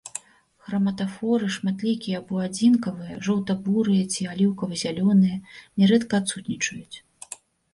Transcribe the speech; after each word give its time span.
Храматафоры 0.67 1.49
шматлікія 1.55 2.21
або 2.21 2.39
адзінкавыя, 2.45 3.19
жоўта-бурыя 3.27 4.03
ці 4.15 4.23
аліўкава-зялёныя, 4.33 5.37
нярэдка 5.83 6.13
адсутнічаюць. 6.23 6.95